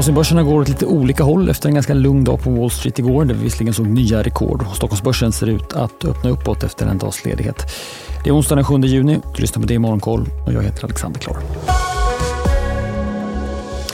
Asienbörserna 0.00 0.42
går 0.42 0.60
åt 0.60 0.68
lite 0.68 0.86
olika 0.86 1.22
håll 1.22 1.48
efter 1.48 1.68
en 1.68 1.74
ganska 1.74 1.94
lugn 1.94 2.24
dag 2.24 2.42
på 2.42 2.50
Wall 2.50 2.70
Street 2.70 2.98
igår 2.98 3.24
där 3.24 3.34
vi 3.34 3.42
visserligen 3.42 3.74
såg 3.74 3.86
nya 3.86 4.22
rekord. 4.22 4.66
Stockholmsbörsen 4.74 5.32
ser 5.32 5.46
ut 5.46 5.72
att 5.72 6.04
öppna 6.04 6.30
uppåt 6.30 6.62
efter 6.62 6.86
en 6.86 6.98
dags 6.98 7.24
ledighet. 7.24 7.72
Det 8.24 8.30
är 8.30 8.34
onsdag 8.34 8.54
den 8.54 8.64
7 8.64 8.80
juni. 8.80 9.18
Du 9.34 9.40
lyssnar 9.40 9.62
på 9.62 9.68
Det 9.68 9.74
i 9.74 9.78
Morgonkoll 9.78 10.26
och 10.46 10.52
jag 10.52 10.62
heter 10.62 10.84
Alexander 10.84 11.20
Klar. 11.20 11.36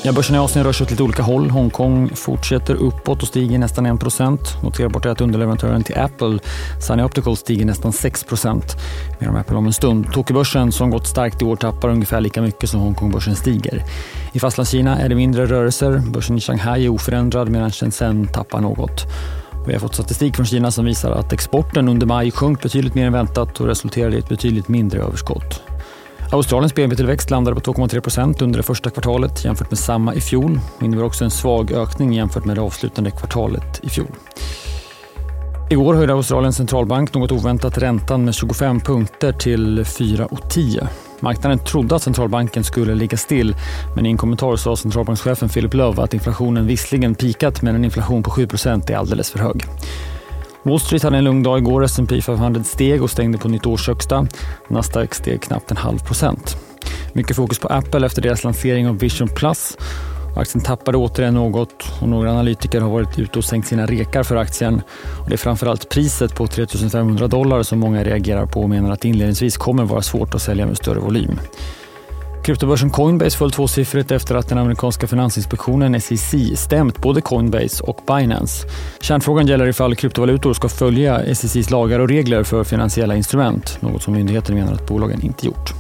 Ja, 0.07 0.13
börsen 0.13 0.37
i 0.37 0.39
Asien 0.39 0.65
rör 0.65 0.73
sig 0.73 0.85
åt 0.85 0.91
lite 0.91 1.03
olika 1.03 1.23
håll. 1.23 1.51
Hongkong 1.51 2.11
fortsätter 2.15 2.75
uppåt 2.75 3.23
och 3.23 3.29
stiger 3.29 3.59
nästan 3.59 3.87
1% 3.87 4.39
Noterbart 4.63 5.05
är 5.05 5.11
att 5.11 5.21
underleverantören 5.21 5.83
till 5.83 5.99
Apple, 5.99 6.39
Sunny 6.81 7.03
Optical, 7.03 7.37
stiger 7.37 7.67
nästan 7.67 7.93
6 7.93 8.27
Mer 9.19 9.29
om 9.29 9.37
Apple 9.37 9.57
om 9.57 9.67
en 9.67 9.73
stund. 9.73 10.13
Tokyobörsen, 10.13 10.73
som 10.73 10.91
gått 10.91 11.07
starkt 11.07 11.43
i 11.43 11.45
år, 11.45 11.57
tappar 11.57 11.89
ungefär 11.89 12.21
lika 12.21 12.43
mycket 12.43 12.71
som 12.71 12.81
Hongkongbörsen 12.81 13.37
stiger. 13.37 13.85
I 14.33 14.39
Fastlandskina 14.39 14.99
är 14.99 15.09
det 15.09 15.15
mindre 15.15 15.47
rörelser. 15.47 16.03
Börsen 16.13 16.37
i 16.37 16.41
Shanghai 16.41 16.85
är 16.85 16.89
oförändrad 16.89 17.49
medan 17.49 17.71
Shenzhen 17.71 18.27
tappar 18.27 18.61
något. 18.61 19.05
Vi 19.67 19.73
har 19.73 19.81
fått 19.81 19.95
statistik 19.95 20.37
från 20.37 20.47
Kina 20.47 20.71
som 20.71 20.85
visar 20.85 21.11
att 21.11 21.33
exporten 21.33 21.89
under 21.89 22.07
maj 22.07 22.31
sjönk 22.31 22.63
betydligt 22.63 22.95
mer 22.95 23.07
än 23.07 23.13
väntat 23.13 23.61
och 23.61 23.67
resulterade 23.67 24.17
i 24.17 24.19
ett 24.19 24.29
betydligt 24.29 24.69
mindre 24.69 25.01
överskott. 25.01 25.63
Australiens 26.33 26.75
BNP-tillväxt 26.75 27.31
landade 27.31 27.61
på 27.61 27.73
2,3% 27.73 28.43
under 28.43 28.57
det 28.57 28.63
första 28.63 28.91
kvartalet 28.91 29.45
jämfört 29.45 29.71
med 29.71 29.79
samma 29.79 30.15
i 30.15 30.21
fjol 30.21 30.61
och 30.77 30.83
innebär 30.83 31.05
också 31.05 31.25
en 31.25 31.31
svag 31.31 31.73
ökning 31.73 32.13
jämfört 32.13 32.45
med 32.45 32.57
det 32.57 32.63
avslutande 32.63 33.11
kvartalet 33.11 33.81
i 33.83 33.89
fjol. 33.89 34.07
Igår 35.71 35.95
höjde 35.95 36.13
Australiens 36.13 36.57
centralbank 36.57 37.15
något 37.15 37.33
oväntat 37.33 37.79
räntan 37.79 38.25
med 38.25 38.35
25 38.35 38.81
punkter 38.81 39.33
till 39.33 39.81
4,10. 39.81 40.87
Marknaden 41.21 41.59
trodde 41.59 41.95
att 41.95 42.03
centralbanken 42.03 42.65
skulle 42.65 42.95
ligga 42.95 43.17
still 43.17 43.57
men 43.97 44.07
i 44.07 44.09
en 44.09 44.17
kommentar 44.17 44.57
sa 44.57 44.77
centralbankschefen 44.77 45.49
Philip 45.49 45.75
Love 45.75 46.03
att 46.03 46.15
inflationen 46.15 46.67
visserligen 46.67 47.15
pikat 47.15 47.63
men 47.63 47.75
en 47.75 47.85
inflation 47.85 48.23
på 48.23 48.31
7% 48.31 48.93
är 48.93 48.97
alldeles 48.97 49.31
för 49.31 49.39
hög. 49.39 49.65
Wall 50.67 50.81
Street 50.81 51.03
hade 51.03 51.19
en 51.19 51.25
lugn 51.25 51.43
dag 51.43 51.59
igår. 51.59 51.85
S&P 51.85 52.23
500 52.23 52.65
steg 52.65 53.03
och 53.03 53.11
stängde 53.11 53.39
på 53.39 53.49
nytt 53.49 53.67
årshögsta. 53.67 54.27
Nasdaq 54.69 55.15
steg 55.15 55.43
knappt 55.43 55.71
en 55.71 55.77
halv 55.77 55.99
procent. 55.99 56.57
Mycket 57.13 57.37
fokus 57.37 57.59
på 57.59 57.69
Apple 57.69 58.07
efter 58.07 58.23
deras 58.23 58.45
lansering 58.45 58.89
av 58.89 58.99
Vision 58.99 59.29
Plus. 59.29 59.77
Aktien 60.37 60.65
tappade 60.65 60.99
återigen 60.99 61.35
något 61.35 61.93
och 62.01 62.09
några 62.09 62.31
analytiker 62.31 62.81
har 62.81 62.91
varit 62.91 63.19
ute 63.19 63.39
och 63.39 63.45
sänkt 63.45 63.69
sina 63.69 63.87
rekar 63.87 64.23
för 64.23 64.37
aktien. 64.37 64.83
Och 65.23 65.29
det 65.29 65.35
är 65.35 65.39
framförallt 65.39 65.89
priset 65.89 66.35
på 66.35 66.47
3 66.47 66.67
500 66.93 67.29
dollar 67.29 67.63
som 67.63 67.79
många 67.79 68.05
reagerar 68.05 68.47
på 68.47 68.61
och 68.61 68.71
menar 68.71 68.91
att 68.91 69.05
inledningsvis 69.05 69.57
kommer 69.57 69.85
vara 69.85 70.03
svårt 70.03 70.35
att 70.35 70.43
sälja 70.43 70.67
med 70.67 70.77
större 70.77 70.99
volym. 70.99 71.39
Kryptobörsen 72.47 72.91
Coinbase 72.91 73.39
föll 73.39 73.51
tvåsiffrigt 73.51 74.11
efter 74.11 74.35
att 74.35 74.49
den 74.49 74.59
amerikanska 74.59 75.07
finansinspektionen 75.07 76.01
SEC 76.01 76.35
stämt 76.55 76.99
både 76.99 77.21
Coinbase 77.21 77.85
och 77.85 78.01
Binance. 78.07 78.67
Kärnfrågan 79.01 79.47
gäller 79.47 79.67
ifall 79.67 79.95
kryptovalutor 79.95 80.55
ska 80.55 80.69
följa 80.69 81.35
SECs 81.35 81.71
lagar 81.71 82.01
och 82.01 82.09
regler 82.09 82.43
för 82.43 82.65
finansiella 82.65 83.17
instrument, 83.17 83.79
något 83.81 84.03
som 84.03 84.15
myndigheten 84.15 84.55
menar 84.55 84.73
att 84.73 84.87
bolagen 84.87 85.23
inte 85.23 85.47
gjort. 85.47 85.73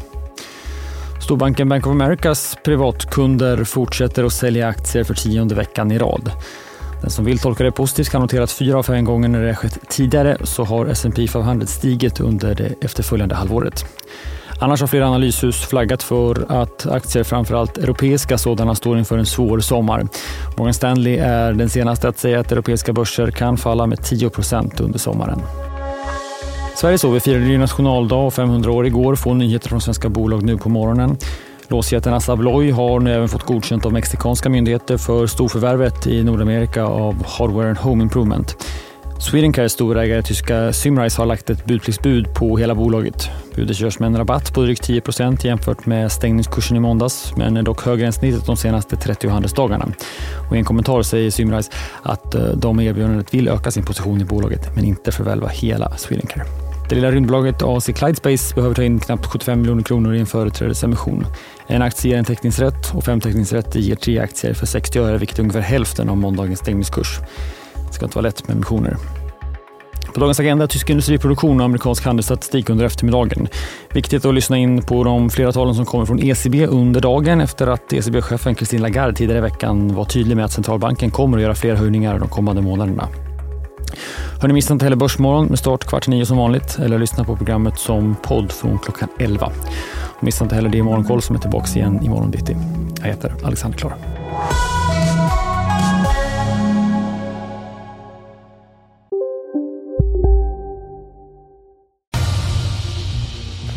Storbanken 1.22 1.69
Bank 1.69 1.87
of 1.87 1.91
Americas 1.91 2.56
privatkunder 2.64 3.64
fortsätter 3.64 4.25
att 4.25 4.33
sälja 4.33 4.69
aktier 4.69 5.05
för 5.05 5.14
tionde 5.14 5.55
veckan 5.55 5.92
i 5.92 5.98
rad. 5.98 6.31
Den 7.00 7.11
som 7.11 7.25
vill 7.25 7.39
tolka 7.39 7.64
det 7.64 7.72
positivt 7.72 8.09
kan 8.09 8.20
notera 8.20 8.44
att 8.44 8.53
fyra 8.53 8.78
av 8.78 8.83
fem 8.83 9.05
gånger 9.05 9.28
när 9.28 9.42
det 9.42 9.55
skett 9.55 9.78
tidigare 9.89 10.37
så 10.44 10.64
har 10.64 10.87
S&P 10.87 11.28
500 11.28 11.67
stigit 11.67 12.20
under 12.20 12.55
det 12.55 12.75
efterföljande 12.81 13.34
halvåret. 13.34 13.84
Annars 14.60 14.80
har 14.80 14.86
flera 14.86 15.06
analyshus 15.06 15.56
flaggat 15.56 16.02
för 16.02 16.46
att 16.48 16.86
aktier, 16.86 17.24
framförallt 17.24 17.78
europeiska 17.78 18.38
sådana, 18.38 18.74
står 18.74 18.98
inför 18.98 19.18
en 19.18 19.26
svår 19.26 19.60
sommar. 19.60 20.06
Morgan 20.56 20.74
Stanley 20.74 21.16
är 21.16 21.52
den 21.52 21.68
senaste 21.68 22.08
att 22.08 22.18
säga 22.18 22.40
att 22.40 22.52
europeiska 22.52 22.92
börser 22.92 23.31
kan 23.31 23.56
falla 23.56 23.86
med 23.86 23.98
10% 23.98 24.82
under 24.82 24.98
sommaren. 24.98 25.42
Sverige 26.76 26.98
så, 26.98 27.10
vi 27.10 27.20
firade 27.20 27.58
nationaldag 27.58 28.16
och 28.16 28.34
500 28.34 28.72
år 28.72 28.86
igår. 28.86 29.14
får 29.16 29.34
nyheter 29.34 29.69
från 29.69 29.81
svenska 29.81 30.08
bolag 30.08 30.42
nu 30.42 30.56
på 30.58 30.69
morgonen. 30.69 31.16
Låsjätten 31.69 32.14
Assa 32.14 32.32
Abloy 32.32 32.70
har 32.70 33.00
nu 33.00 33.14
även 33.14 33.28
fått 33.28 33.42
godkänt 33.42 33.86
av 33.86 33.92
mexikanska 33.92 34.48
myndigheter 34.48 34.97
för 34.97 35.26
storförvärvet 35.26 36.06
i 36.06 36.22
Nordamerika 36.22 36.84
av 36.84 37.26
Hardware 37.26 37.69
and 37.69 37.78
Home 37.78 38.02
Improvement. 38.02 38.56
Swedencare 39.19 39.69
storägare 39.69 40.22
tyska 40.22 40.72
Symrise 40.72 41.21
har 41.21 41.27
lagt 41.27 41.50
ett 41.50 41.65
budpliktsbud 41.65 42.34
på 42.34 42.56
hela 42.56 42.75
bolaget. 42.75 43.31
Budet 43.54 43.81
görs 43.81 43.99
med 43.99 44.06
en 44.06 44.16
rabatt 44.16 44.54
på 44.54 44.62
drygt 44.62 44.88
10% 44.88 45.47
jämfört 45.47 45.87
med 45.87 46.12
stängningskursen 46.12 46.77
i 46.77 46.81
måndags 46.81 47.32
men 47.37 47.56
är 47.56 47.62
dock 47.62 47.84
högre 47.84 48.06
än 48.06 48.12
snittet 48.12 48.47
de 48.47 48.56
senaste 48.56 48.97
30 48.97 49.28
handelsdagarna. 49.28 49.88
Och 50.49 50.56
I 50.56 50.59
en 50.59 50.65
kommentar 50.65 51.03
säger 51.03 51.31
Symrise 51.31 51.71
att 52.03 52.34
eh, 52.34 52.43
de 52.43 52.76
med 52.76 52.87
erbjudandet 52.87 53.34
vill 53.34 53.49
öka 53.49 53.71
sin 53.71 53.84
position 53.84 54.21
i 54.21 54.25
bolaget 54.25 54.75
men 54.75 54.84
inte 54.84 55.12
förvälva 55.12 55.49
hela 55.49 55.97
Swedencare. 55.97 56.44
Det 56.88 56.94
lilla 56.94 57.10
rymdbolaget 57.10 57.62
AC 57.62 57.87
Clydespace 57.87 58.55
behöver 58.55 58.75
ta 58.75 58.82
in 58.82 59.00
knappt 59.00 59.26
75 59.26 59.60
miljoner 59.60 59.82
kronor 59.82 60.15
i 60.15 60.21
en 60.21 60.26
företrädesemission. 60.26 61.26
En 61.66 61.82
aktie 61.82 62.10
ger 62.10 62.19
en 62.19 62.25
teckningsrätt 62.25 62.94
och 62.94 63.05
fem 63.05 63.21
teckningsrätter 63.21 63.81
ger 63.81 63.97
tre 63.97 64.19
aktier 64.19 64.55
för 64.55 64.66
60 64.66 64.99
öre 64.99 65.19
vilket 65.19 65.38
är 65.38 65.43
ungefär 65.43 65.60
hälften 65.60 66.09
av 66.09 66.16
måndagens 66.16 66.59
stängningskurs. 66.59 67.21
Det 67.86 67.92
ska 67.92 68.04
inte 68.04 68.16
vara 68.16 68.26
lätt 68.26 68.48
med 68.48 68.54
emissioner. 68.54 68.97
På 70.14 70.20
dagens 70.20 70.41
agenda 70.41 70.66
tysk 70.66 70.91
industriproduktion 70.91 71.60
och 71.60 71.64
amerikansk 71.64 72.04
handelsstatistik 72.04 72.70
under 72.70 72.84
eftermiddagen. 72.84 73.48
Viktigt 73.92 74.24
att 74.24 74.34
lyssna 74.34 74.56
in 74.56 74.82
på 74.82 75.04
de 75.04 75.30
flera 75.30 75.52
talen 75.52 75.74
som 75.74 75.84
kommer 75.84 76.06
från 76.06 76.19
ECB 76.22 76.66
under 76.66 77.00
dagen 77.00 77.41
efter 77.41 77.66
att 77.66 77.92
ECB-chefen 77.92 78.54
Christine 78.54 78.82
Lagarde 78.82 79.12
tidigare 79.12 79.38
i 79.38 79.42
veckan 79.42 79.94
var 79.94 80.04
tydlig 80.04 80.36
med 80.36 80.44
att 80.44 80.52
centralbanken 80.52 81.10
kommer 81.10 81.36
att 81.36 81.42
göra 81.42 81.54
fler 81.54 81.75
höjningar 81.75 82.19
de 82.19 82.28
kommande 82.28 82.62
månaderna. 82.62 83.08
Hör 84.41 84.48
ni 84.48 84.54
missa 84.54 84.72
inte 84.72 84.84
heller 84.84 84.96
Börsmorgon 84.96 85.46
med 85.46 85.58
start 85.58 85.84
kvart 85.84 86.08
nio 86.08 86.26
som 86.26 86.36
vanligt 86.36 86.78
eller 86.78 86.98
lyssna 86.98 87.25
på 87.25 87.36
programmet 87.36 87.78
som 87.78 88.16
podd 88.22 88.52
från 88.52 88.78
klockan 88.78 89.08
11. 89.19 89.46
Och 90.16 90.25
missa 90.25 90.44
inte 90.44 90.54
heller 90.54 90.69
det 90.69 90.78
i 90.78 90.82
Morgonkoll 90.82 91.22
som 91.22 91.36
är 91.36 91.41
tillbaka 91.41 91.78
igen 91.78 92.04
imorgon 92.04 92.30
bitti. 92.30 92.56
Jag 93.00 93.06
heter 93.06 93.32
Alexander 93.44 93.78
Klar. 93.78 94.16